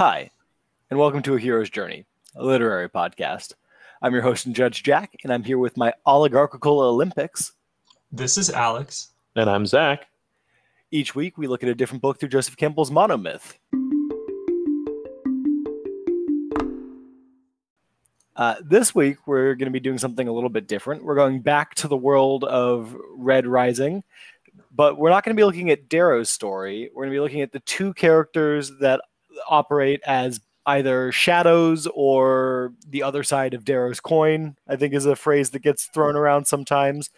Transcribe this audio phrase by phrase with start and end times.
[0.00, 0.30] Hi,
[0.88, 3.52] and welcome to A Hero's Journey, a literary podcast.
[4.00, 7.52] I'm your host and judge, Jack, and I'm here with my oligarchical Olympics.
[8.10, 9.10] This is Alex.
[9.36, 10.06] And I'm Zach.
[10.90, 13.58] Each week, we look at a different book through Joseph Campbell's monomyth.
[18.36, 21.04] Uh, this week, we're going to be doing something a little bit different.
[21.04, 24.02] We're going back to the world of Red Rising,
[24.74, 26.88] but we're not going to be looking at Darrow's story.
[26.94, 29.02] We're going to be looking at the two characters that
[29.48, 35.16] operate as either shadows or the other side of Darrow's coin, I think is a
[35.16, 37.10] phrase that gets thrown around sometimes.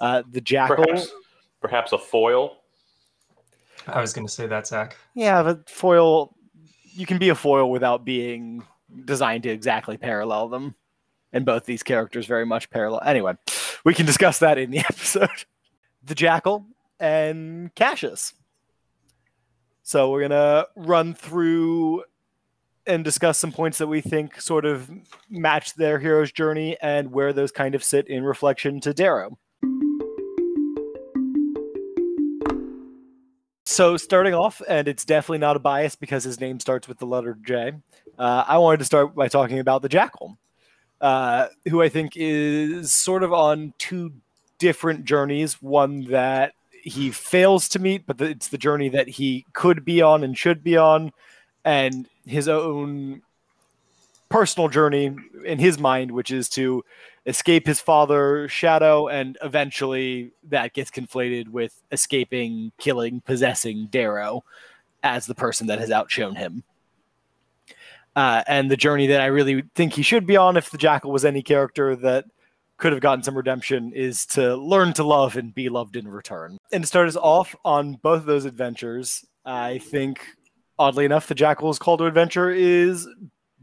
[0.00, 0.84] Uh, the jackal.
[0.84, 1.08] Perhaps,
[1.60, 2.56] perhaps a foil.
[3.86, 4.96] I was going to say that, Zach.
[5.14, 6.34] Yeah, but foil,
[6.92, 8.62] you can be a foil without being
[9.04, 10.74] designed to exactly parallel them.
[11.32, 13.02] And both these characters very much parallel.
[13.04, 13.34] Anyway,
[13.84, 15.28] we can discuss that in the episode.
[16.02, 16.66] the jackal
[16.98, 18.34] and Cassius.
[19.82, 22.04] So we're to run through
[22.86, 24.90] and discuss some points that we think sort of
[25.28, 29.38] match their hero's journey and where those kind of sit in reflection to Darrow.
[33.66, 37.06] So, starting off, and it's definitely not a bias because his name starts with the
[37.06, 37.74] letter J.
[38.18, 40.36] Uh, I wanted to start by talking about the Jackal,
[41.00, 44.12] uh, who I think is sort of on two
[44.58, 45.62] different journeys.
[45.62, 50.24] One that he fails to meet, but it's the journey that he could be on
[50.24, 51.12] and should be on,
[51.64, 53.22] and his own
[54.28, 55.14] personal journey
[55.44, 56.84] in his mind, which is to
[57.26, 64.44] escape his father, Shadow, and eventually that gets conflated with escaping, killing, possessing Darrow
[65.02, 66.62] as the person that has outshone him.
[68.16, 71.12] Uh, and the journey that I really think he should be on, if the Jackal
[71.12, 72.24] was any character that
[72.80, 76.58] could have gotten some redemption, is to learn to love and be loved in return.
[76.72, 80.20] And to start us off on both of those adventures, I think,
[80.78, 83.06] oddly enough, the Jackal's call to adventure is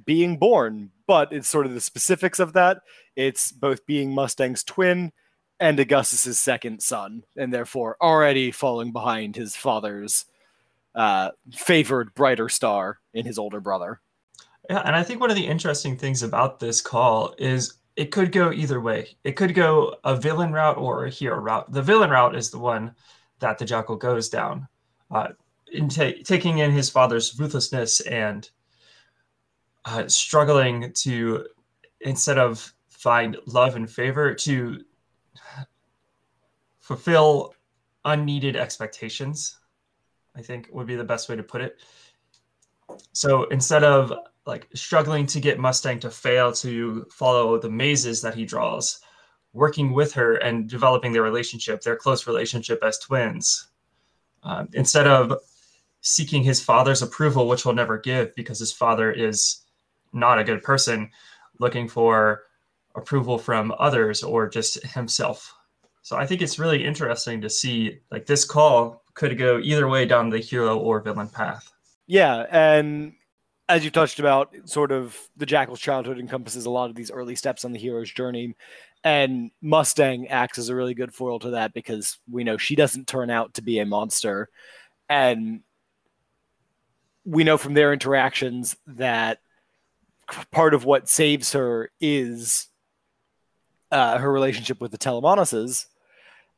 [0.05, 2.81] being born, but it's sort of the specifics of that.
[3.15, 5.11] It's both being Mustang's twin
[5.59, 10.25] and Augustus's second son, and therefore already falling behind his father's
[10.93, 13.99] uh, favored brighter star in his older brother.
[14.69, 18.31] Yeah, and I think one of the interesting things about this call is it could
[18.31, 19.17] go either way.
[19.23, 21.71] It could go a villain route or a hero route.
[21.73, 22.93] The villain route is the one
[23.39, 24.67] that the Jackal goes down,
[25.11, 25.29] uh,
[25.71, 28.49] in ta- taking in his father's ruthlessness and
[29.85, 31.47] uh, struggling to
[32.01, 34.83] instead of find love and favor to
[36.79, 37.53] fulfill
[38.05, 39.57] unneeded expectations
[40.35, 41.79] i think would be the best way to put it
[43.11, 44.13] so instead of
[44.47, 49.01] like struggling to get mustang to fail to follow the mazes that he draws
[49.53, 53.67] working with her and developing their relationship their close relationship as twins
[54.43, 55.33] um, instead of
[56.01, 59.63] seeking his father's approval which he'll never give because his father is
[60.13, 61.09] not a good person
[61.59, 62.43] looking for
[62.95, 65.53] approval from others or just himself.
[66.01, 70.05] So I think it's really interesting to see like this call could go either way
[70.05, 71.71] down the hero or villain path.
[72.07, 73.13] Yeah, and
[73.69, 77.35] as you touched about, sort of the Jackal's childhood encompasses a lot of these early
[77.35, 78.55] steps on the hero's journey.
[79.03, 83.07] And Mustang acts as a really good foil to that because we know she doesn't
[83.07, 84.49] turn out to be a monster.
[85.09, 85.61] And
[87.25, 89.39] we know from their interactions that
[90.51, 92.67] part of what saves her is
[93.91, 95.85] uh, her relationship with the Telemanuses.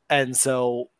[0.08, 0.90] And so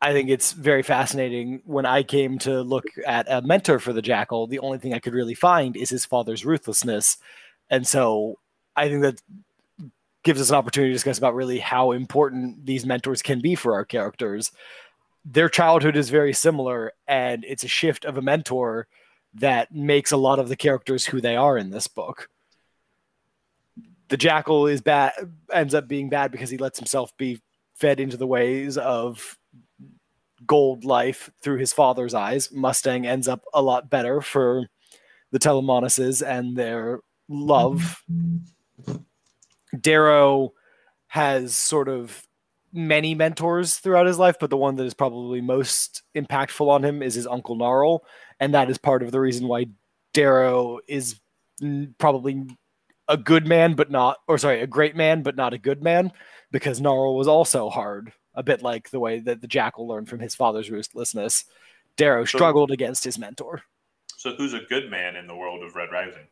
[0.00, 1.60] I think it's very fascinating.
[1.64, 5.00] When I came to look at a mentor for the Jackal, the only thing I
[5.00, 7.18] could really find is his father's ruthlessness.
[7.68, 8.38] And so
[8.76, 9.20] I think that
[10.22, 13.74] gives us an opportunity to discuss about really how important these mentors can be for
[13.74, 14.52] our characters.
[15.24, 18.86] Their childhood is very similar, and it's a shift of a mentor
[19.34, 22.30] that makes a lot of the characters who they are in this book.
[24.08, 25.12] The jackal is bad
[25.52, 27.42] ends up being bad because he lets himself be
[27.74, 29.38] fed into the ways of
[30.48, 32.50] gold life through his father's eyes.
[32.50, 34.66] Mustang ends up a lot better for
[35.30, 38.02] the Telemanuses and their love.
[39.80, 40.54] Darrow
[41.08, 42.26] has sort of
[42.72, 47.02] many mentors throughout his life, but the one that is probably most impactful on him
[47.02, 48.00] is his uncle Narol,
[48.40, 49.66] and that is part of the reason why
[50.12, 51.20] Darrow is
[51.98, 52.46] probably
[53.08, 56.12] a good man, but not, or sorry, a great man, but not a good man,
[56.50, 60.20] because Narol was also hard, a bit like the way that the Jackal learned from
[60.20, 61.44] his father's ruthlessness.
[61.96, 63.62] Darrow struggled so, against his mentor.
[64.16, 66.28] So, who's a good man in the world of Red Rising?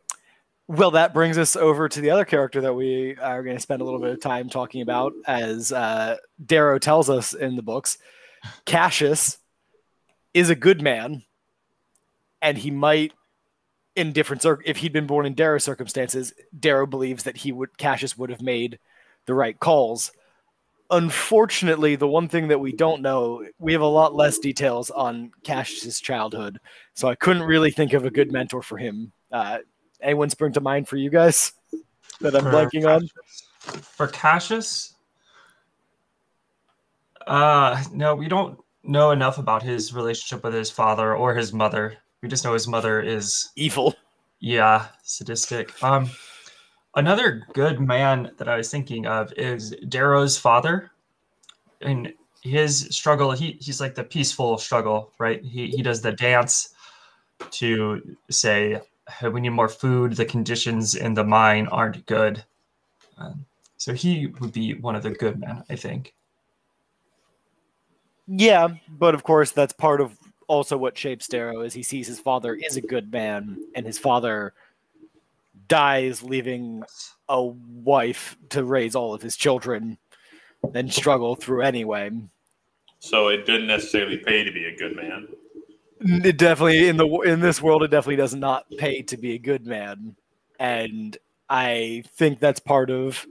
[0.69, 3.83] Well, that brings us over to the other character that we are going to spend
[3.83, 7.99] a little bit of time talking about, as uh, Darrow tells us in the books.
[8.65, 9.39] Cassius
[10.33, 11.25] is a good man,
[12.41, 13.13] and he might
[13.97, 17.77] in different cir- if he'd been born in Darrow's circumstances, Darrow believes that he would
[17.79, 18.79] Cassius would have made
[19.25, 20.13] the right calls.
[20.91, 25.33] Unfortunately, the one thing that we don't know, we have a lot less details on
[25.43, 26.61] Cassius's childhood,
[26.95, 29.13] so I couldn't really think of a good mentor for him.
[29.33, 29.59] Uh,
[30.01, 31.53] anyone spring to mind for you guys
[32.21, 33.09] that I'm For blanking on?
[33.59, 34.95] For Cassius,
[37.27, 41.97] uh, no, we don't know enough about his relationship with his father or his mother.
[42.23, 43.95] We just know his mother is Evil.
[44.39, 45.83] Yeah, sadistic.
[45.83, 46.11] Um,
[46.97, 50.91] another good man that I was thinking of is Darrow's father,
[51.83, 52.13] and
[52.43, 53.31] his struggle.
[53.31, 55.43] He he's like the peaceful struggle, right?
[55.45, 56.75] He he does the dance
[57.53, 60.15] to say "Hey, we need more food.
[60.15, 62.45] The conditions in the mine aren't good.
[63.19, 63.45] Um,
[63.77, 66.15] so he would be one of the good men, I think.
[68.27, 72.21] Yeah, but of course that's part of also what shapes Darrow is he sees his
[72.21, 74.55] father is a good man and his father
[75.69, 76.83] dies leaving
[77.29, 79.99] a wife to raise all of his children
[80.75, 82.11] and struggle through anyway.
[82.99, 85.29] So it didn't necessarily pay to be a good man.
[86.01, 89.39] It definitely in the in this world it definitely does not pay to be a
[89.39, 90.15] good man
[90.59, 91.17] and
[91.49, 93.27] I think that's part of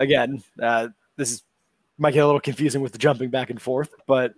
[0.00, 1.42] again uh, this is
[1.98, 4.34] might get a little confusing with the jumping back and forth but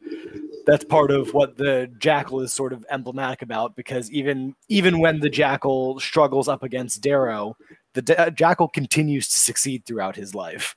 [0.67, 5.21] that's part of what the jackal is sort of emblematic about because even even when
[5.21, 7.57] the jackal struggles up against darrow
[7.95, 10.77] the da- uh, jackal continues to succeed throughout his life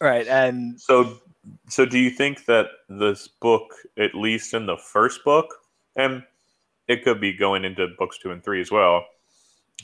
[0.00, 1.18] right and So,
[1.68, 5.46] so do you think that this book, at least in the first book,
[5.96, 6.22] and
[6.88, 9.04] it could be going into books two and three as well,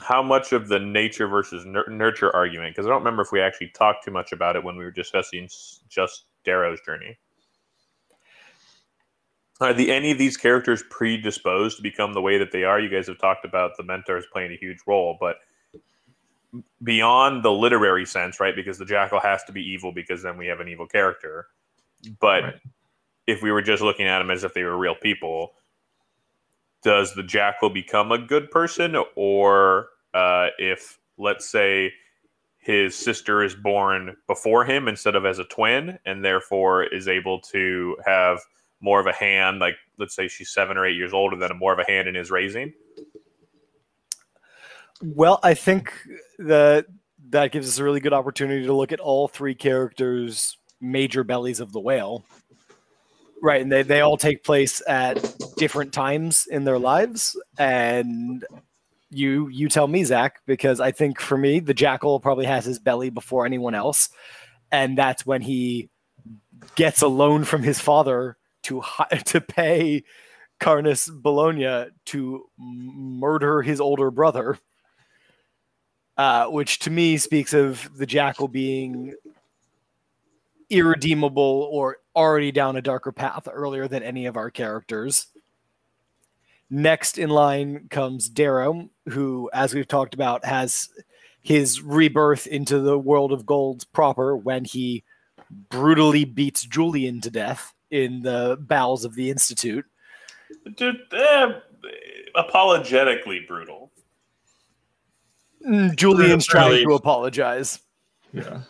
[0.01, 2.75] how much of the nature versus nur- nurture argument?
[2.75, 4.91] Because I don't remember if we actually talked too much about it when we were
[4.91, 5.49] discussing
[5.89, 7.17] just Darrow's journey.
[9.63, 12.79] Are the any of these characters predisposed to become the way that they are?
[12.79, 15.37] You guys have talked about the mentors playing a huge role, but
[16.83, 18.55] beyond the literary sense, right?
[18.55, 21.47] Because the jackal has to be evil because then we have an evil character.
[22.19, 22.59] But Right.
[23.25, 25.55] if we were just looking at them as if they were real people,
[26.83, 28.97] does the jackal become a good person?
[29.15, 31.93] Or uh, if, let's say,
[32.57, 37.39] his sister is born before him instead of as a twin, and therefore is able
[37.39, 38.39] to have
[38.83, 41.53] more of a hand, like let's say she's seven or eight years older than a
[41.53, 42.73] more of a hand in his raising.
[45.01, 45.93] Well, I think
[46.37, 46.85] that
[47.29, 51.61] that gives us a really good opportunity to look at all three characters' major bellies
[51.61, 52.25] of the whale.
[53.41, 57.39] Right, and they, they all take place at different times in their lives.
[57.57, 58.45] And
[59.09, 62.79] you you tell me, Zach, because I think for me, the jackal probably has his
[62.79, 64.09] belly before anyone else.
[64.71, 65.89] And that's when he
[66.75, 68.81] gets a loan from his father to
[69.25, 70.03] to pay
[70.59, 74.57] Karnus Bellona to murder his older brother
[76.17, 79.13] uh, which to me speaks of the jackal being
[80.69, 85.27] irredeemable or already down a darker path earlier than any of our characters.
[86.69, 90.89] Next in line comes Darrow, who, as we've talked about, has
[91.41, 95.03] his rebirth into the world of gold proper when he
[95.69, 99.85] brutally beats Julian to death in the bowels of the Institute.
[100.75, 101.53] Dude, eh,
[102.35, 103.91] apologetically brutal.
[105.65, 107.79] Mm, Julian's trying to apologize.
[108.33, 108.61] Yeah.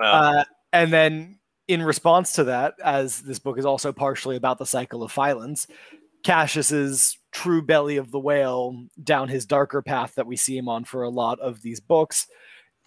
[0.00, 4.58] Well, Uh, and then, in response to that, as this book is also partially about
[4.58, 5.66] the cycle of violence,
[6.24, 10.84] Cassius's true belly of the whale down his darker path that we see him on
[10.84, 12.26] for a lot of these books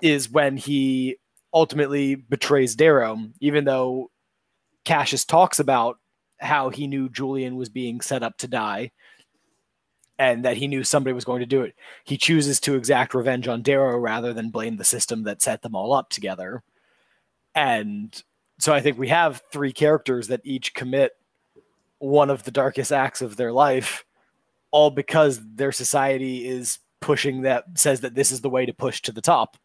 [0.01, 1.17] is when he
[1.53, 4.09] ultimately betrays Darrow, even though
[4.89, 6.00] Cassius talks about
[6.39, 8.89] how he knew Julian was being set up to die
[10.17, 11.75] and that he knew somebody was going to do it.
[12.05, 15.75] He chooses to exact revenge on Darrow rather than blame the system that set them
[15.75, 16.63] all up together.
[17.53, 18.19] And
[18.58, 21.12] so I think we have three characters that each commit
[22.00, 24.05] one of the darkest acts of their life,
[24.72, 29.03] all because their society is pushing that says that this is the way to push
[29.03, 29.55] to the top.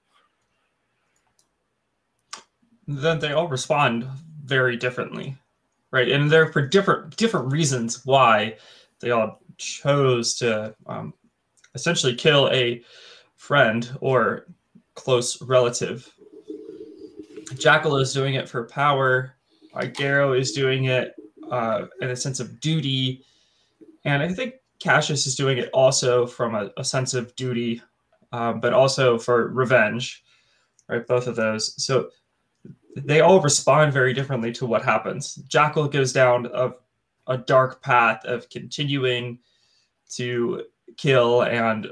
[2.86, 4.06] then they all respond
[4.44, 5.36] very differently
[5.94, 6.08] right?
[6.08, 8.56] And they're for different different reasons why
[8.98, 11.14] they all chose to um,
[11.76, 12.82] essentially kill a
[13.36, 14.46] friend or
[14.96, 16.12] close relative.
[17.56, 19.36] Jackal is doing it for power.
[19.72, 21.14] Uh, Darrow is doing it
[21.48, 23.24] uh, in a sense of duty.
[24.04, 27.80] And i think cassius is doing it also from a, a sense of duty
[28.32, 30.24] um, but also for revenge
[30.88, 31.06] right?
[31.06, 31.82] Both of those.
[31.82, 32.10] So
[32.96, 35.36] they all respond very differently to what happens.
[35.48, 36.72] Jackal goes down a,
[37.26, 39.38] a dark path of continuing
[40.10, 40.64] to
[40.96, 41.88] kill and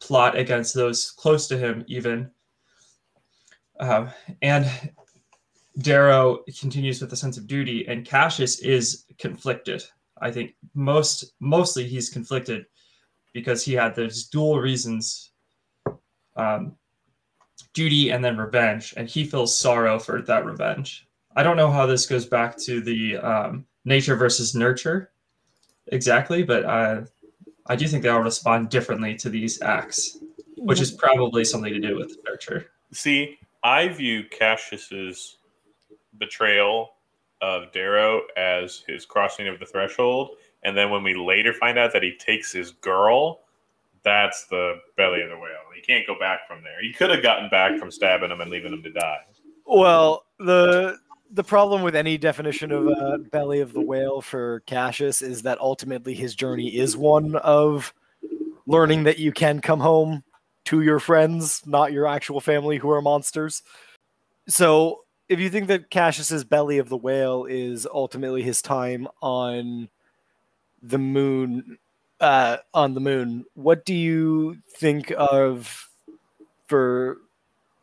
[0.00, 2.30] plot against those close to him, even.
[3.80, 4.10] Um,
[4.42, 4.68] and
[5.78, 9.82] Darrow continues with a sense of duty, and Cassius is conflicted.
[10.20, 12.66] I think most mostly he's conflicted
[13.32, 15.32] because he had those dual reasons
[16.36, 16.76] um,
[17.72, 21.06] duty and then revenge, and he feels sorrow for that revenge.
[21.36, 25.10] I don't know how this goes back to the um, nature versus nurture
[25.88, 26.64] exactly, but
[27.66, 30.18] I do think they'll respond differently to these acts,
[30.56, 32.70] which is probably something to do with nurture.
[32.92, 35.36] See, I view Cassius's
[36.18, 36.90] betrayal
[37.40, 41.92] of Darrow as his crossing of the threshold, and then when we later find out
[41.92, 43.40] that he takes his girl,
[44.02, 45.61] that's the belly of the whale.
[45.74, 46.80] He can't go back from there.
[46.80, 49.20] He could have gotten back from stabbing him and leaving him to die.
[49.66, 50.98] Well, the
[51.30, 55.58] the problem with any definition of a belly of the whale for Cassius is that
[55.60, 57.94] ultimately his journey is one of
[58.66, 60.22] learning that you can come home
[60.66, 63.62] to your friends, not your actual family who are monsters.
[64.46, 69.88] So, if you think that Cassius's belly of the whale is ultimately his time on
[70.82, 71.78] the moon
[72.22, 75.88] uh, on the moon, what do you think of
[76.68, 77.18] for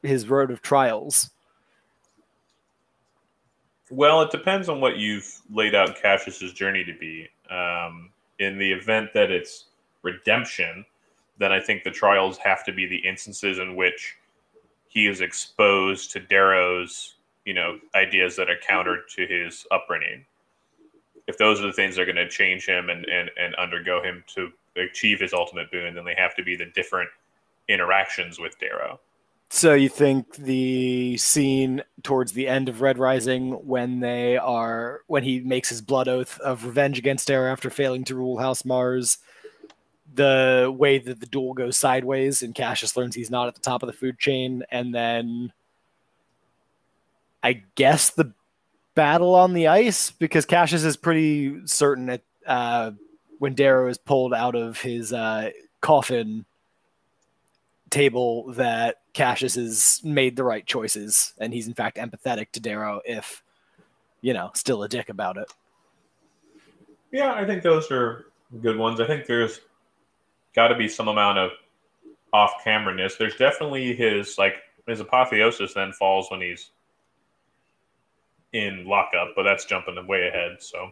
[0.02, 1.30] his road of trials?
[3.92, 7.28] Well, it depends on what you've laid out Cassius's journey to be.
[7.52, 9.66] Um, in the event that it's
[10.04, 10.86] redemption,
[11.38, 14.16] then I think the trials have to be the instances in which
[14.88, 20.26] he is exposed to Darrow's, you know, ideas that are counter to his upbringing
[21.30, 24.02] if those are the things that are going to change him and, and, and undergo
[24.02, 27.08] him to achieve his ultimate boon, then they have to be the different
[27.68, 29.00] interactions with Darrow.
[29.52, 35.24] So you think the scene towards the end of Red Rising when they are when
[35.24, 39.20] he makes his blood oath of revenge against Darrow after failing to rule House Mars,
[40.12, 43.84] the way that the duel goes sideways and Cassius learns he's not at the top
[43.84, 45.54] of the food chain, and then
[47.44, 48.34] I guess the
[49.00, 52.92] battle on the ice because Cassius is pretty certain that uh,
[53.38, 56.44] when Darrow is pulled out of his uh, coffin
[57.90, 63.00] table that Cassius has made the right choices and he's in fact empathetic to Darrow
[63.06, 63.42] if
[64.20, 65.50] you know still a dick about it.
[67.14, 68.26] Yeah, I think those are
[68.62, 69.00] good ones.
[69.00, 69.62] I think there's
[70.54, 71.52] got to be some amount of
[72.34, 73.16] off camera-ness.
[73.16, 74.56] There's definitely his like
[74.88, 76.72] his apotheosis then falls when he's
[78.54, 80.58] in lockup, but that's jumping way ahead.
[80.60, 80.92] So,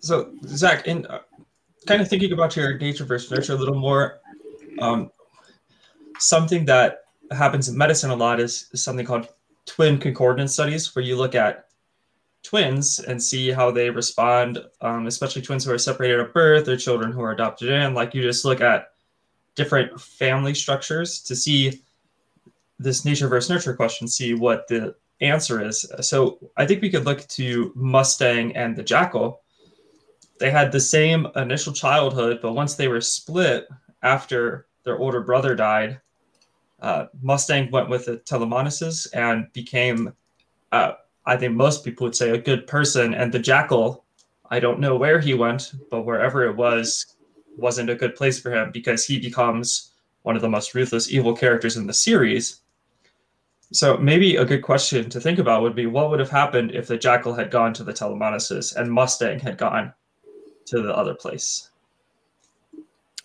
[0.00, 1.20] so Zach, in uh,
[1.86, 4.20] kind of thinking about your nature versus nurture a little more,
[4.78, 5.10] um,
[6.18, 9.28] something that happens in medicine a lot is, is something called
[9.66, 11.66] twin concordance studies, where you look at
[12.42, 16.76] twins and see how they respond, um, especially twins who are separated at birth or
[16.76, 17.94] children who are adopted in.
[17.94, 18.88] Like you just look at
[19.54, 21.83] different family structures to see
[22.78, 25.86] this nature versus nurture question, see what the answer is.
[26.00, 29.40] So I think we could look to Mustang and the Jackal.
[30.40, 33.68] They had the same initial childhood, but once they were split
[34.02, 36.00] after their older brother died,
[36.80, 40.12] uh, Mustang went with the Telemanuses and became,
[40.72, 40.92] uh,
[41.24, 43.14] I think most people would say, a good person.
[43.14, 44.04] And the Jackal,
[44.50, 47.16] I don't know where he went, but wherever it was,
[47.56, 51.34] wasn't a good place for him because he becomes one of the most ruthless evil
[51.34, 52.60] characters in the series
[53.74, 56.86] so maybe a good question to think about would be what would have happened if
[56.86, 59.92] the jackal had gone to the Telemanuses and Mustang had gone
[60.66, 61.70] to the other place?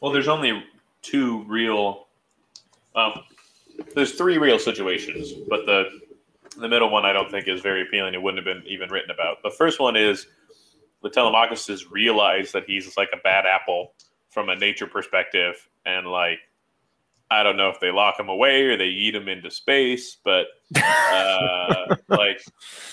[0.01, 0.63] Well, there's only
[1.01, 2.07] two real.
[2.95, 3.21] Um,
[3.95, 5.99] there's three real situations, but the
[6.57, 8.13] the middle one I don't think is very appealing.
[8.13, 9.43] It wouldn't have been even written about.
[9.43, 10.27] The first one is
[11.03, 13.93] the Telemanuses realize that he's like a bad apple
[14.29, 16.39] from a nature perspective, and like
[17.31, 20.47] I don't know if they lock him away or they eat him into space, but
[20.75, 22.41] uh, like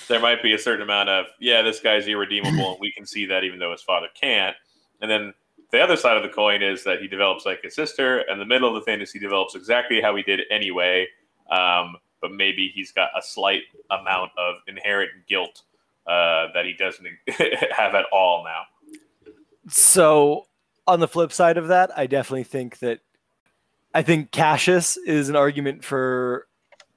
[0.09, 3.25] there might be a certain amount of yeah, this guy's irredeemable, and we can see
[3.27, 4.55] that even though his father can't.
[5.01, 5.33] And then
[5.71, 8.45] the other side of the coin is that he develops like a sister, and the
[8.45, 11.07] middle of the thing is he develops exactly how he did anyway,
[11.51, 15.63] um, but maybe he's got a slight amount of inherent guilt
[16.07, 17.07] uh, that he doesn't
[17.77, 18.63] have at all now.
[19.69, 20.47] So
[20.87, 23.01] on the flip side of that, I definitely think that
[23.97, 26.49] I think Cassius is an argument for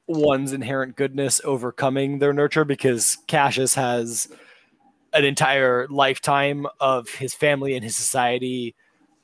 [0.06, 4.28] one's inherent goodness overcoming their nurture because Cassius has
[5.14, 8.76] an entire lifetime of his family and his society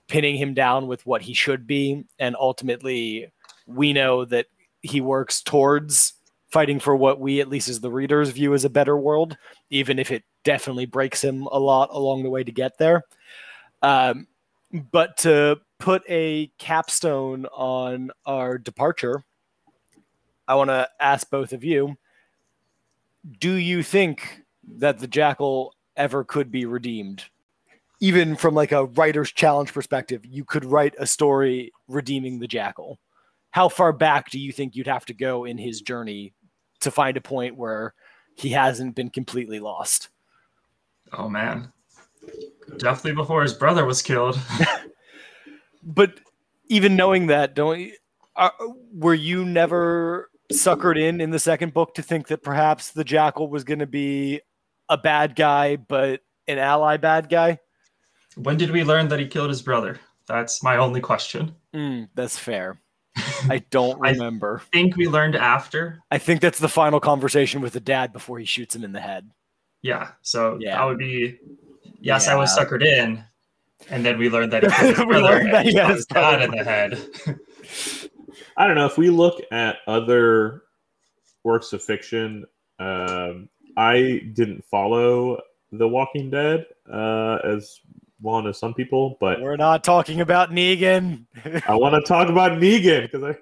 [0.08, 2.06] pinning him down with what he should be.
[2.18, 3.30] And ultimately,
[3.68, 4.46] we know that
[4.82, 6.14] he works towards
[6.48, 9.36] fighting for what we, at least as the readers, view as a better world,
[9.70, 13.04] even if it definitely breaks him a lot along the way to get there.
[13.82, 14.28] Um,
[14.72, 19.24] but to put a capstone on our departure,
[20.48, 21.98] I want to ask both of you
[23.40, 24.42] do you think
[24.78, 27.26] that the jackal ever could be redeemed?
[28.00, 33.00] Even from like a writer's challenge perspective, you could write a story redeeming the jackal.
[33.52, 36.34] How far back do you think you'd have to go in his journey
[36.82, 37.94] to find a point where
[38.36, 40.10] he hasn't been completely lost?
[41.14, 41.72] Oh man.
[42.78, 44.38] Definitely before his brother was killed.
[45.86, 46.20] but
[46.68, 47.92] even knowing that, don't
[48.36, 48.50] uh,
[48.94, 53.50] were you never suckered in in the second book to think that perhaps the jackal
[53.50, 54.42] was going to be
[54.90, 57.60] a bad guy, but an ally bad guy?
[58.36, 60.00] When did we learn that he killed his brother?
[60.28, 61.56] That's my only question.
[61.74, 62.80] Mm, that's fair.
[63.50, 64.62] I don't remember.
[64.62, 66.04] I think we learned after.
[66.12, 69.00] I think that's the final conversation with the dad before he shoots him in the
[69.00, 69.30] head.
[69.82, 70.10] Yeah.
[70.22, 70.78] So yeah.
[70.78, 71.38] that would be
[72.02, 72.34] yes, yeah.
[72.34, 73.24] I was suckered in.
[73.90, 74.64] And then we learned that
[74.98, 77.00] he we learned that he had his dad in the head.
[78.58, 78.86] I don't know.
[78.86, 80.64] If we look at other
[81.44, 82.46] works of fiction,
[82.80, 87.80] um, I didn't follow The Walking Dead uh, as
[88.22, 91.26] one as some people, but we're not talking about Negan.
[91.68, 93.36] I want to talk about Negan because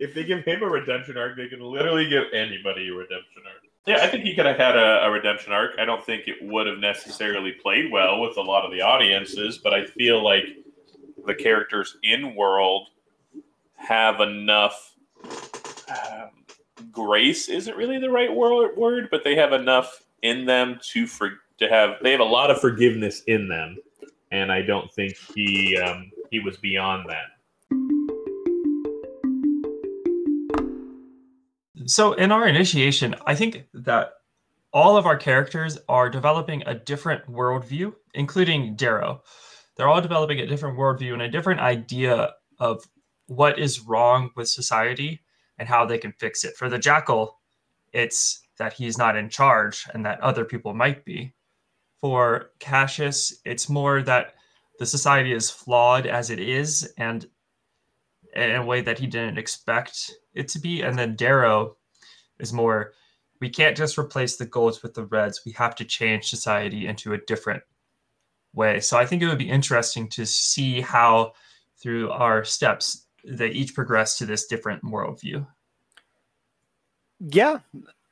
[0.00, 3.62] if they give him a redemption arc, they can literally give anybody a redemption arc.
[3.86, 5.72] Yeah, I think he could have had a, a, redemption arc.
[5.78, 9.58] I don't think it would have necessarily played well with a lot of the audiences,
[9.58, 10.44] but I feel like
[11.26, 12.88] the characters in World
[13.74, 14.94] have enough
[15.88, 16.30] um,
[16.92, 17.48] grace.
[17.50, 21.68] Isn't really the right word, word, but they have enough in them to for to
[21.68, 21.96] have.
[22.02, 23.76] They have a lot of forgiveness in them,
[24.30, 27.33] and I don't think he um, he was beyond that.
[31.86, 34.12] So in our initiation, I think that
[34.72, 39.22] all of our characters are developing a different worldview, including Darrow.
[39.76, 42.84] They're all developing a different worldview and a different idea of
[43.26, 45.20] what is wrong with society
[45.58, 46.56] and how they can fix it.
[46.56, 47.38] For the jackal,
[47.92, 51.34] it's that he's not in charge and that other people might be.
[52.00, 54.34] For Cassius, it's more that
[54.78, 57.26] the society is flawed as it is and
[58.36, 60.82] in a way that he didn't expect it to be.
[60.82, 61.76] And then Darrow
[62.38, 62.92] is more,
[63.40, 65.42] we can't just replace the golds with the reds.
[65.44, 67.62] We have to change society into a different
[68.52, 68.80] way.
[68.80, 71.32] So I think it would be interesting to see how
[71.76, 75.46] through our steps they each progress to this different worldview.
[77.20, 77.58] Yeah.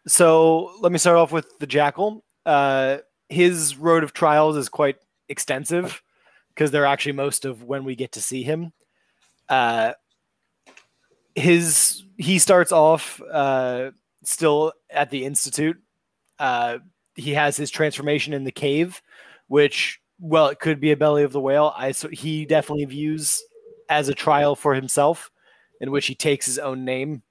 [0.06, 2.24] So let me start off with the Jackal.
[2.46, 4.96] Uh, his road of trials is quite
[5.28, 6.02] extensive
[6.48, 8.72] because they're actually most of when we get to see him.
[9.48, 9.92] Uh,
[11.34, 13.90] his he starts off uh,
[14.24, 15.78] still at the institute.
[16.38, 16.78] Uh,
[17.14, 19.02] he has his transformation in the cave,
[19.48, 21.72] which well, it could be a belly of the whale.
[21.76, 23.42] I so he definitely views
[23.88, 25.30] as a trial for himself,
[25.80, 27.22] in which he takes his own name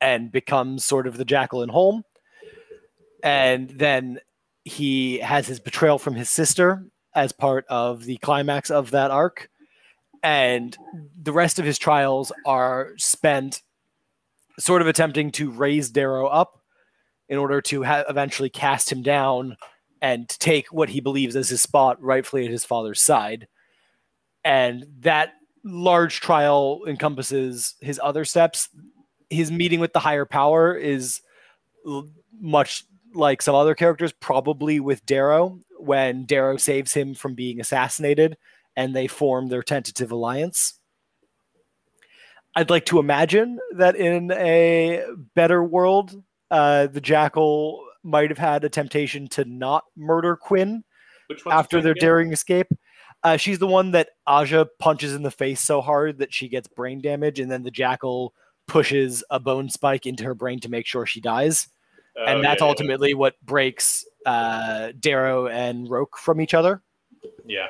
[0.00, 2.04] and becomes sort of the Jackal in Holm.
[3.22, 4.20] And then
[4.64, 9.50] he has his betrayal from his sister as part of the climax of that arc
[10.22, 10.76] and
[11.20, 13.62] the rest of his trials are spent
[14.58, 16.60] sort of attempting to raise Darrow up
[17.28, 19.56] in order to ha- eventually cast him down
[20.00, 23.46] and take what he believes as his spot rightfully at his father's side.
[24.44, 28.68] And that large trial encompasses his other steps.
[29.30, 31.20] His meeting with the higher power is
[31.86, 32.08] l-
[32.40, 38.36] much like some other characters, probably with Darrow, when Darrow saves him from being assassinated
[38.78, 40.74] and they form their tentative alliance.
[42.54, 46.14] I'd like to imagine that in a better world,
[46.52, 50.84] uh, the Jackal might have had a temptation to not murder Quinn
[51.50, 52.68] after their daring escape.
[53.24, 56.68] Uh, she's the one that Aja punches in the face so hard that she gets
[56.68, 58.32] brain damage, and then the Jackal
[58.68, 61.66] pushes a bone spike into her brain to make sure she dies.
[62.16, 63.16] Oh, and that's yeah, ultimately yeah.
[63.16, 66.80] what breaks uh, Darrow and Roque from each other.
[67.44, 67.66] Yeah.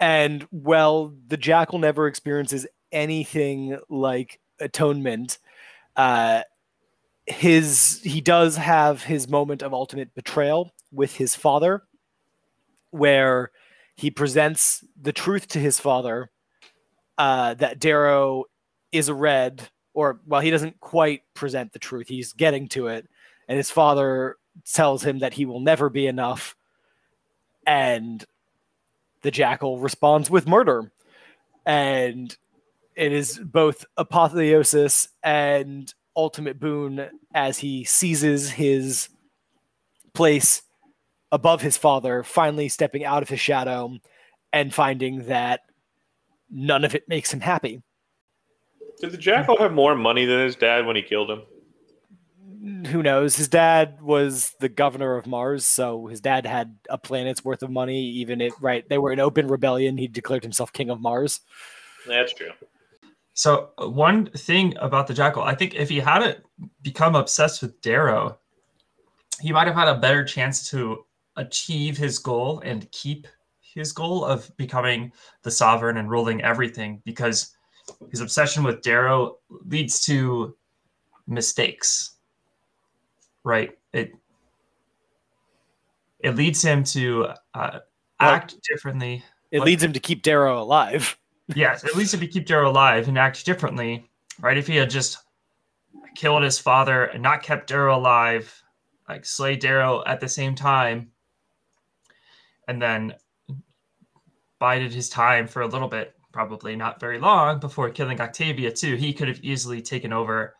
[0.00, 5.38] And well, the jackal never experiences anything like atonement.
[5.94, 6.42] Uh,
[7.26, 11.82] his he does have his moment of ultimate betrayal with his father,
[12.90, 13.50] where
[13.94, 16.30] he presents the truth to his father
[17.18, 18.44] uh, that Darrow
[18.92, 22.08] is a red, or well, he doesn't quite present the truth.
[22.08, 23.06] He's getting to it,
[23.46, 26.56] and his father tells him that he will never be enough,
[27.66, 28.24] and
[29.22, 30.92] the jackal responds with murder.
[31.66, 32.36] And
[32.96, 39.08] it is both apotheosis and ultimate boon as he seizes his
[40.12, 40.62] place
[41.32, 43.96] above his father, finally stepping out of his shadow
[44.52, 45.60] and finding that
[46.50, 47.82] none of it makes him happy.
[49.00, 51.42] Did the jackal have more money than his dad when he killed him?
[52.62, 53.36] Who knows?
[53.36, 57.70] His dad was the governor of Mars, so his dad had a planet's worth of
[57.70, 58.02] money.
[58.02, 59.96] Even if right, they were in open rebellion.
[59.96, 61.40] He declared himself king of Mars.
[62.06, 62.50] That's true.
[63.32, 66.38] So one thing about the jackal, I think if he hadn't
[66.82, 68.38] become obsessed with Darrow,
[69.40, 73.26] he might have had a better chance to achieve his goal and keep
[73.60, 77.54] his goal of becoming the sovereign and ruling everything because
[78.10, 80.54] his obsession with Darrow leads to
[81.26, 82.16] mistakes.
[83.44, 83.76] Right?
[83.92, 84.12] It
[86.20, 87.78] it leads him to uh,
[88.20, 89.24] act differently.
[89.50, 89.66] It What?
[89.66, 91.16] leads him to keep Darrow alive.
[91.56, 94.56] Yes, at least if he keep Darrow alive and act differently, right?
[94.56, 95.18] If he had just
[96.14, 98.54] killed his father and not kept Darrow alive,
[99.08, 101.10] like slay Darrow at the same time,
[102.68, 103.16] and then
[104.60, 108.94] bided his time for a little bit, probably not very long, before killing Octavia too,
[108.94, 110.54] he could have easily taken over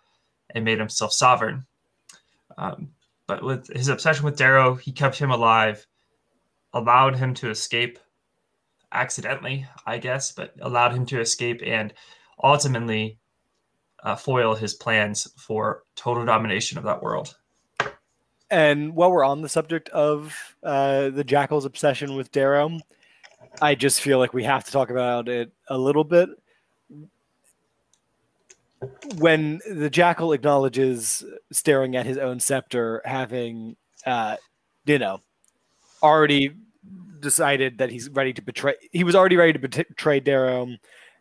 [0.56, 1.64] and made himself sovereign.
[2.60, 2.90] Um,
[3.26, 5.86] but with his obsession with Darrow, he kept him alive,
[6.74, 7.98] allowed him to escape
[8.92, 11.94] accidentally, I guess, but allowed him to escape and
[12.42, 13.18] ultimately
[14.02, 17.36] uh, foil his plans for total domination of that world.
[18.50, 22.80] And while we're on the subject of uh, the Jackal's obsession with Darrow,
[23.62, 26.28] I just feel like we have to talk about it a little bit.
[29.18, 34.36] When the Jackal acknowledges staring at his own scepter, having, uh,
[34.86, 35.20] you know,
[36.02, 36.54] already
[37.20, 40.68] decided that he's ready to betray, he was already ready to betray Darrow,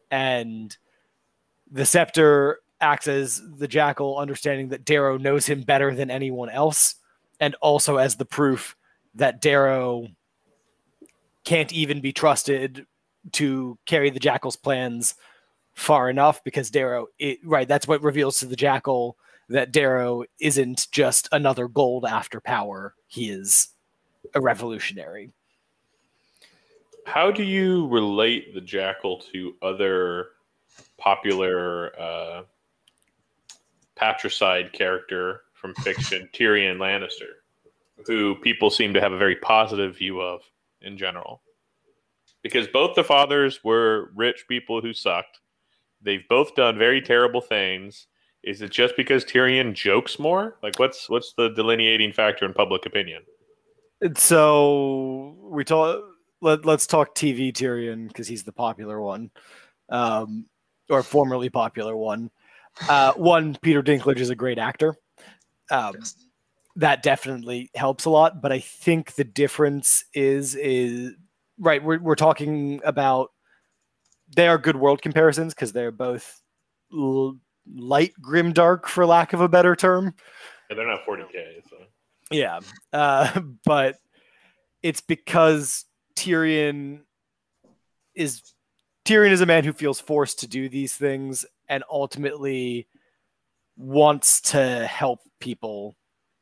[0.10, 0.76] and
[1.70, 6.96] the scepter acts as the Jackal, understanding that Darrow knows him better than anyone else
[7.40, 8.76] and also as the proof
[9.16, 10.08] that Darrow
[11.44, 12.86] can't even be trusted
[13.34, 15.16] to carry the Jackal's plans
[15.80, 20.88] far enough because Darrow, it, right, that's what reveals to the Jackal that Darrow isn't
[20.92, 22.94] just another gold after power.
[23.08, 23.70] He is
[24.36, 25.32] a revolutionary.
[27.06, 30.28] How do you relate the jackal to other
[30.98, 32.44] popular uh,
[33.96, 37.40] patricide character from fiction, Tyrion Lannister,
[38.06, 40.42] who people seem to have a very positive view of
[40.82, 41.42] in general?
[42.44, 45.40] Because both the fathers were rich people who sucked.
[46.02, 48.08] They've both done very terrible things.
[48.44, 50.58] Is it just because Tyrion jokes more?
[50.64, 53.24] Like, what's what's the delineating factor in public opinion?
[54.02, 56.04] And so we talk.
[56.42, 59.30] Let, let's talk TV Tyrion because he's the popular one,
[59.90, 60.46] um,
[60.90, 62.32] or formerly popular one.
[62.88, 64.96] Uh, one, Peter Dinklage is a great actor.
[65.70, 65.96] Um,
[66.78, 68.42] that definitely helps a lot.
[68.42, 71.14] But I think the difference is is
[71.60, 71.84] right.
[71.84, 73.32] We're we're talking about
[74.36, 76.42] they are good world comparisons because they're both
[76.94, 77.38] l-
[77.76, 80.14] light grim dark, for lack of a better term.
[80.70, 81.70] Yeah, they're not 40k.
[81.70, 81.78] So.
[82.32, 82.60] Yeah,
[82.94, 83.98] uh, but
[84.84, 87.02] it's because Tyrion
[88.16, 88.42] is
[89.06, 92.88] Tyrion is a man who feels forced to do these things and ultimately
[93.78, 95.96] wants to help people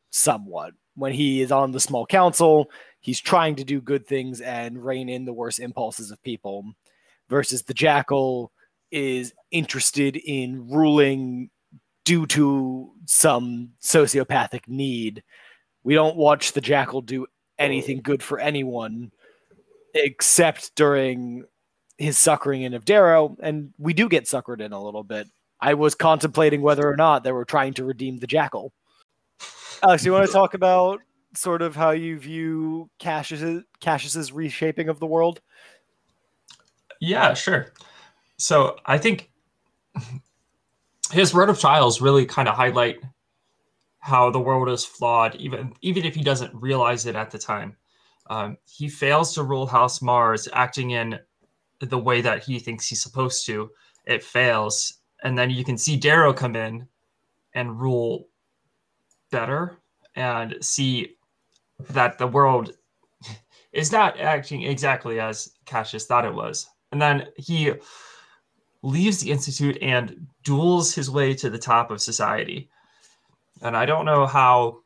[0.10, 0.74] somewhat.
[0.96, 5.10] When he is on the small council, he's trying to do good things and rein
[5.10, 6.66] in the worst impulses of people.
[7.30, 8.52] Versus the jackal
[8.92, 11.50] is interested in ruling
[12.06, 15.24] due to some sociopathic need.
[15.84, 17.28] We don't watch the jackal do
[17.60, 19.12] anything good for anyone
[19.94, 21.44] except during
[21.98, 25.28] his suckering in of Darrow, and we do get suckered in a little bit.
[25.60, 28.72] I was contemplating whether or not they were trying to redeem the jackal.
[29.84, 31.02] Alex, you want to talk about
[31.36, 35.42] sort of how you view Cassius's, Cassius's reshaping of the world?
[37.00, 37.74] Yeah, sure.
[38.38, 39.32] So I think
[41.12, 42.98] his road of trials really kind of highlight
[44.00, 47.76] how the world is flawed, even even if he doesn't realize it at the time.
[48.30, 51.20] Um, he fails to rule House Mars, acting in
[51.80, 53.70] the way that he thinks he's supposed to.
[54.06, 56.88] It fails, and then you can see Darrow come in
[57.54, 58.28] and rule
[59.32, 59.78] better,
[60.16, 61.16] and see
[61.90, 62.74] that the world
[63.72, 66.68] is not acting exactly as Cassius thought it was.
[66.92, 67.74] And then he
[68.82, 72.70] leaves the institute and duels his way to the top of society.
[73.62, 74.80] And I don't know how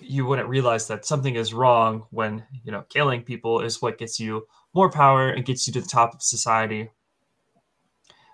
[0.00, 4.18] you wouldn't realize that something is wrong when, you know, killing people is what gets
[4.18, 6.90] you more power and gets you to the top of society.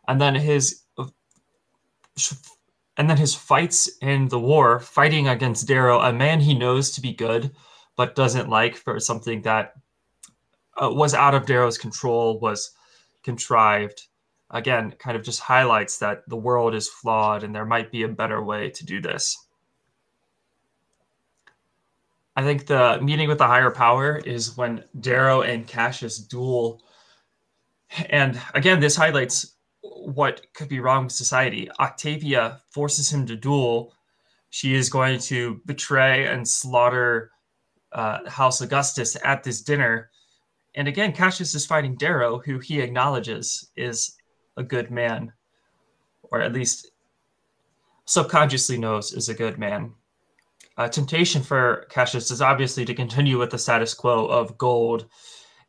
[0.09, 0.83] And then his
[2.97, 7.01] and then his fights in the war, fighting against Darrow, a man he knows to
[7.01, 7.51] be good,
[7.97, 9.75] but doesn't like for something that
[10.83, 12.73] uh, was out of Darrow's control, was
[13.23, 14.07] contrived.
[14.51, 18.09] Again, kind of just highlights that the world is flawed and there might be a
[18.09, 19.47] better way to do this.
[22.37, 26.83] I think the meeting with the higher power is when Darrow and Cassius duel.
[28.09, 31.69] And again, this highlights what could be wrong with society.
[31.79, 33.93] Octavia forces him to duel.
[34.51, 37.31] She is going to betray and slaughter
[37.93, 40.10] uh, House Augustus at this dinner.
[40.75, 44.17] And again, Cassius is fighting Darrow, who he acknowledges is
[44.57, 45.33] a good man,
[46.23, 46.91] or at least
[48.05, 49.93] subconsciously knows is a good man.
[50.77, 55.07] Uh, temptation for Cassius is obviously to continue with the status quo of gold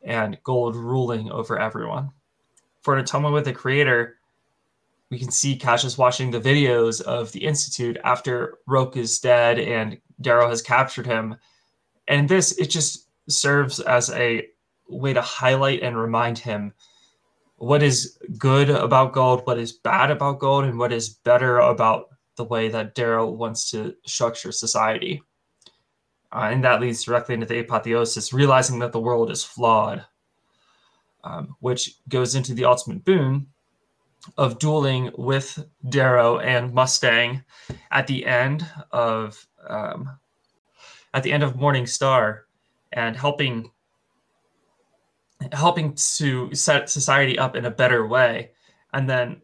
[0.02, 2.10] and gold ruling over everyone.
[2.82, 4.16] For an atonement with the creator,
[5.10, 9.98] we can see Cassius watching the videos of the Institute after Roque is dead and
[10.20, 11.36] Darrow has captured him.
[12.08, 14.46] And this, it just serves as a
[14.92, 16.72] way to highlight and remind him
[17.56, 22.08] what is good about gold, what is bad about gold, and what is better about
[22.36, 25.22] the way that Darrow wants to structure society.
[26.32, 30.04] Uh, and that leads directly into the apotheosis, realizing that the world is flawed,
[31.24, 33.46] um, which goes into the ultimate boon
[34.38, 37.42] of dueling with Darrow and Mustang
[37.90, 40.18] at the end of um,
[41.14, 42.46] at the end of Morning Star,
[42.92, 43.70] and helping
[45.52, 48.50] helping to set society up in a better way,
[48.92, 49.40] and then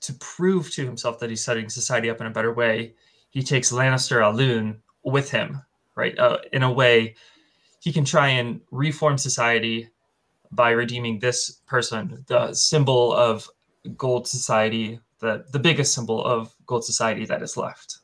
[0.00, 2.94] to prove to himself that he's setting society up in a better way,
[3.30, 5.62] he takes Lysander au Lune with him,
[5.94, 6.18] right?
[6.18, 7.14] Uh, in a way,
[7.80, 9.88] he can try and reform society
[10.50, 13.48] by redeeming this person, the symbol of
[13.96, 17.98] gold society, the the biggest symbol of gold society that is left.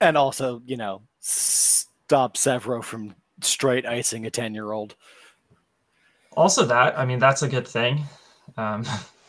[0.00, 4.94] And also, you know, stop Sevro from straight icing a ten year old.
[6.36, 8.04] Also, that I mean, that's a good thing.
[8.56, 8.84] Um,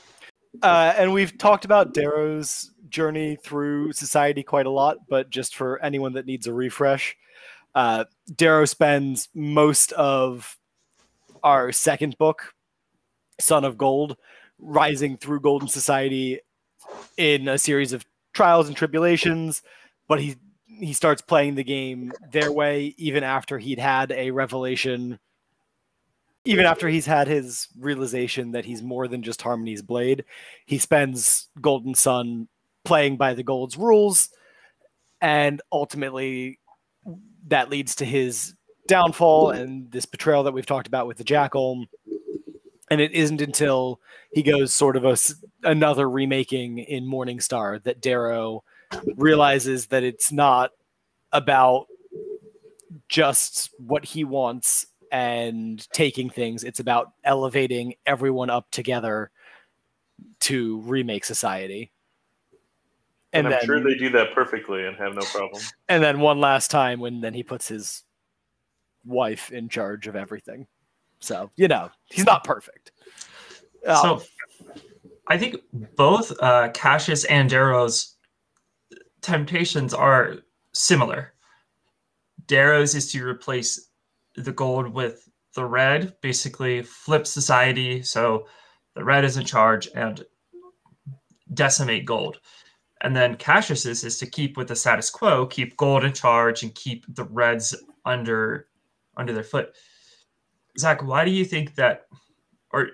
[0.61, 5.81] uh, and we've talked about Darrow's journey through society quite a lot, but just for
[5.83, 7.15] anyone that needs a refresh,
[7.75, 10.57] uh, Darrow spends most of
[11.43, 12.53] our second book,
[13.39, 14.15] Son of Gold,
[14.59, 16.39] rising through Golden Society
[17.17, 19.61] in a series of trials and tribulations,
[20.07, 20.35] but he
[20.79, 25.19] he starts playing the game their way even after he'd had a revelation
[26.45, 30.25] even after he's had his realization that he's more than just Harmony's blade,
[30.65, 32.47] he spends Golden Son
[32.83, 34.29] playing by the Gold's rules,
[35.21, 36.59] and ultimately
[37.47, 38.55] that leads to his
[38.87, 41.85] downfall and this betrayal that we've talked about with the Jackal.
[42.91, 44.01] And it isn't until
[44.33, 45.17] he goes sort of a,
[45.63, 48.63] another remaking in Morning Star that Darrow
[49.15, 50.71] realizes that it's not
[51.31, 51.87] about
[53.07, 56.63] just what he wants and taking things.
[56.63, 59.29] It's about elevating everyone up together
[60.41, 61.91] to remake society.
[63.31, 65.61] And, and I'm then, sure they do that perfectly and have no problem.
[65.87, 68.03] And then one last time when then he puts his
[69.05, 70.65] wife in charge of everything.
[71.19, 72.91] So, you know, he's not perfect.
[73.87, 74.21] Um, so
[75.27, 75.57] I think
[75.95, 78.15] both uh, Cassius and Darrow's
[79.21, 80.37] temptations are
[80.73, 81.33] similar.
[82.47, 83.89] Darrow's is to replace
[84.35, 88.01] the gold with the red, basically flip society.
[88.01, 88.47] So
[88.95, 90.23] the red is in charge and
[91.53, 92.39] decimate gold.
[93.01, 96.73] And then Cassius's is to keep with the status quo, keep gold in charge and
[96.73, 98.67] keep the reds under
[99.17, 99.75] under their foot.
[100.79, 102.07] Zach, why do you think that
[102.71, 102.89] or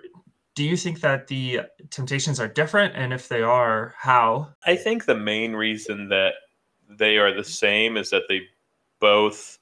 [0.56, 4.49] do you think that the temptations are different and if they are, how?
[4.65, 6.34] I think the main reason that
[6.89, 8.41] they are the same is that they
[8.99, 9.58] both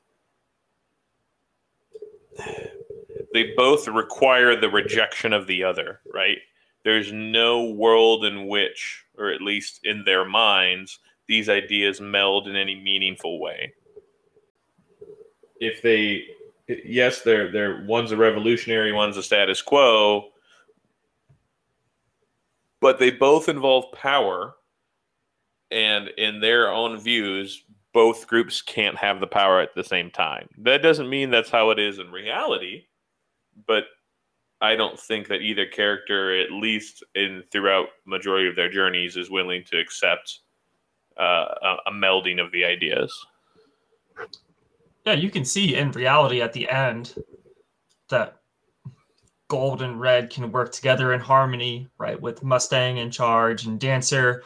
[3.34, 6.38] they both require the rejection of the other, right?
[6.84, 12.56] There's no world in which, or at least in their minds, these ideas meld in
[12.56, 13.73] any meaningful way.
[15.60, 16.23] If they,
[16.67, 20.30] yes, they're they're one's a revolutionary, one's a status quo,
[22.80, 24.56] but they both involve power,
[25.71, 30.47] and in their own views, both groups can't have the power at the same time.
[30.58, 32.86] That doesn't mean that's how it is in reality,
[33.65, 33.86] but
[34.62, 39.30] I don't think that either character, at least in throughout majority of their journeys, is
[39.30, 40.39] willing to accept
[41.17, 43.13] uh, a, melding of the ideas.
[45.06, 47.15] Yeah, you can see in reality at the end
[48.10, 48.41] that
[49.47, 52.19] gold and red can work together in harmony, right?
[52.19, 54.43] With Mustang in charge and Dancer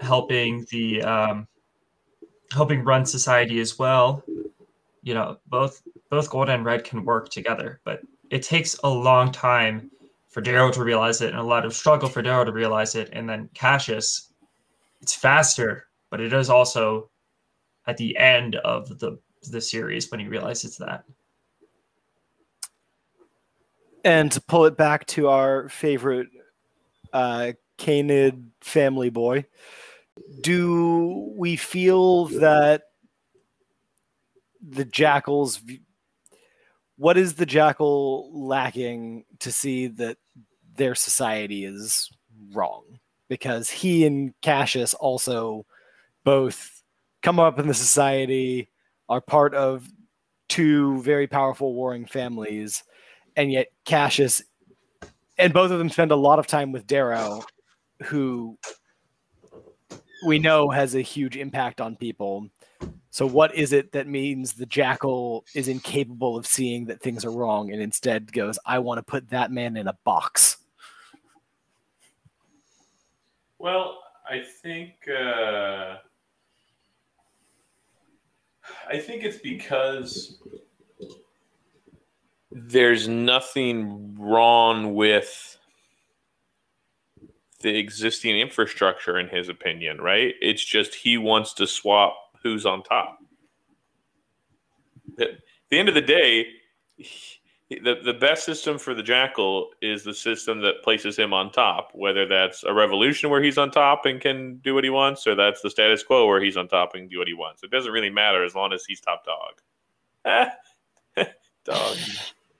[0.00, 1.48] helping the um,
[2.52, 4.22] helping run society as well.
[5.02, 9.30] you know both both gold and red can work together, but it takes a long
[9.32, 9.90] time
[10.28, 13.08] for Darrow to realize it and a lot of struggle for Darrow to realize it.
[13.12, 14.32] And then Cassius,
[15.00, 17.08] it's faster, but it is also
[17.86, 19.18] at the end of the
[19.50, 21.04] the series when he realizes that.
[24.04, 26.28] And to pull it back to our favorite
[27.12, 29.46] uh, Canid family boy,
[30.40, 32.82] do we feel that
[34.66, 35.60] the Jackal's
[36.96, 40.16] what is the Jackal lacking to see that
[40.76, 42.10] their society is
[42.52, 42.98] wrong?
[43.28, 45.66] Because he and Cassius also
[46.24, 46.82] both
[47.22, 48.70] come up in the society,
[49.08, 49.88] are part of
[50.48, 52.82] two very powerful warring families,
[53.36, 54.42] and yet Cassius
[55.38, 57.44] and both of them spend a lot of time with Darrow,
[58.04, 58.58] who
[60.24, 62.48] we know has a huge impact on people.
[63.10, 67.30] So, what is it that means the jackal is incapable of seeing that things are
[67.30, 70.58] wrong and instead goes, I want to put that man in a box?
[73.58, 75.96] Well, I think uh,
[78.88, 80.38] I think it's because
[82.50, 85.55] there's nothing wrong with
[87.66, 90.34] the existing infrastructure in his opinion, right?
[90.40, 93.18] It's just he wants to swap who's on top.
[95.18, 95.30] At
[95.68, 96.46] the end of the day,
[97.68, 101.90] the, the best system for the jackal is the system that places him on top,
[101.92, 105.34] whether that's a revolution where he's on top and can do what he wants, or
[105.34, 107.64] that's the status quo where he's on top and do what he wants.
[107.64, 109.24] It doesn't really matter as long as he's top
[110.24, 110.46] dog.
[111.64, 111.96] dog.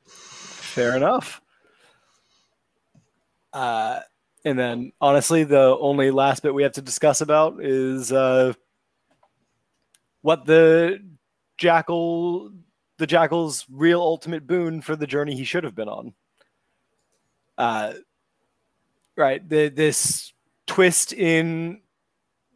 [0.08, 1.40] Fair enough.
[3.52, 4.00] Uh,
[4.46, 8.52] and then, honestly, the only last bit we have to discuss about is uh,
[10.22, 11.00] what the
[11.58, 12.52] jackal
[12.98, 16.14] the Jackal's real ultimate boon for the journey he should have been on.
[17.58, 17.94] Uh,
[19.16, 19.46] right.
[19.46, 20.32] The, this
[20.68, 21.80] twist in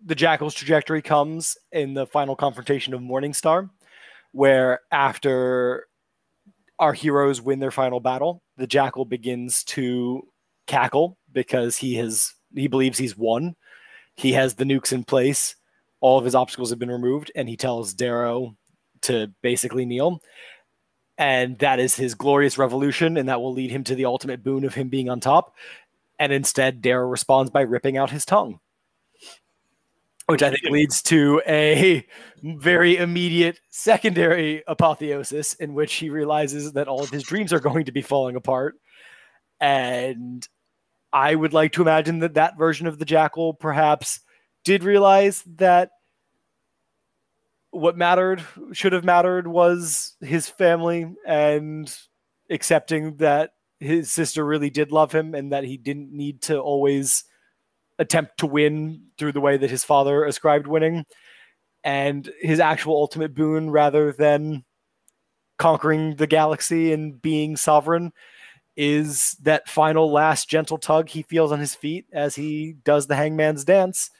[0.06, 3.68] the Jackal's trajectory comes in the final confrontation of Morningstar,
[4.30, 5.88] where after
[6.78, 10.26] our heroes win their final battle, the Jackal begins to
[10.70, 13.56] cackle because he has he believes he's won.
[14.14, 15.56] He has the nukes in place.
[16.00, 18.56] All of his obstacles have been removed, and he tells Darrow
[19.02, 20.20] to basically kneel.
[21.18, 24.64] And that is his glorious revolution, and that will lead him to the ultimate boon
[24.64, 25.54] of him being on top.
[26.18, 28.60] And instead, Darrow responds by ripping out his tongue,
[30.26, 32.06] which I think leads to a
[32.42, 37.84] very immediate secondary apotheosis in which he realizes that all of his dreams are going
[37.86, 38.76] to be falling apart.
[39.60, 40.46] And
[41.12, 44.20] I would like to imagine that that version of the jackal perhaps
[44.64, 45.90] did realize that
[47.70, 51.92] what mattered should have mattered was his family and
[52.48, 57.24] accepting that his sister really did love him and that he didn't need to always
[57.98, 61.04] attempt to win through the way that his father ascribed winning.
[61.82, 64.64] And his actual ultimate boon rather than
[65.58, 68.12] conquering the galaxy and being sovereign
[68.82, 73.14] is that final last gentle tug he feels on his feet as he does the
[73.14, 74.10] hangman's dance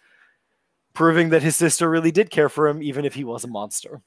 [0.93, 4.03] proving that his sister really did care for him, even if he was a monster.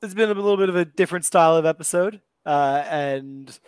[0.00, 3.58] It's been a little bit of a different style of episode, uh, and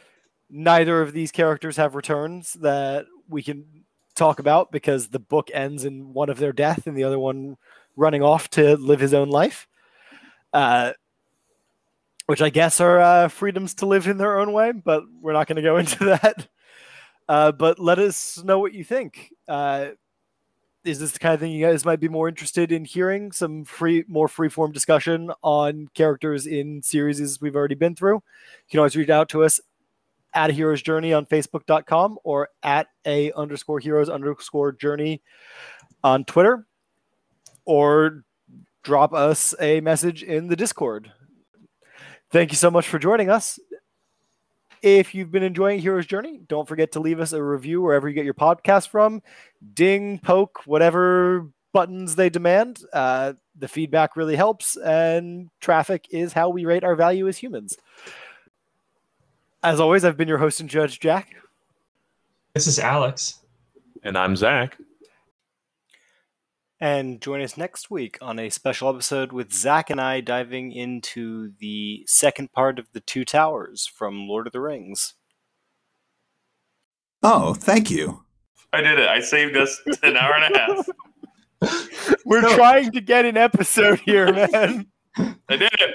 [0.48, 3.64] neither of these characters have returns that we can
[4.14, 7.56] talk about because the book ends in one of their death and the other one
[7.96, 9.66] running off to live his own life.
[10.52, 10.92] Uh,
[12.30, 15.48] which I guess are uh, freedoms to live in their own way, but we're not
[15.48, 16.46] going to go into that.
[17.28, 19.34] Uh, but let us know what you think.
[19.48, 19.88] Uh,
[20.84, 23.32] is this the kind of thing you guys might be more interested in hearing?
[23.32, 28.14] Some free, more freeform discussion on characters in series we've already been through.
[28.14, 29.60] You can always reach out to us
[30.32, 35.20] at Heroes Journey on Facebook.com or at a underscore Heroes underscore Journey
[36.04, 36.64] on Twitter,
[37.64, 38.22] or
[38.84, 41.10] drop us a message in the Discord.
[42.30, 43.58] Thank you so much for joining us.
[44.82, 48.14] If you've been enjoying Hero's Journey, don't forget to leave us a review wherever you
[48.14, 49.20] get your podcast from.
[49.74, 52.80] Ding, poke, whatever buttons they demand.
[52.92, 57.76] Uh, the feedback really helps, and traffic is how we rate our value as humans.
[59.62, 61.34] As always, I've been your host and judge, Jack.
[62.54, 63.40] This is Alex.
[64.02, 64.78] And I'm Zach.
[66.80, 71.52] And join us next week on a special episode with Zach and I diving into
[71.58, 75.14] the second part of The Two Towers from Lord of the Rings.
[77.22, 78.24] Oh, thank you.
[78.72, 79.08] I did it.
[79.08, 80.88] I saved us an hour and a half.
[82.24, 82.54] We're No.
[82.56, 84.86] trying to get an episode here, man.
[85.18, 85.94] I did it.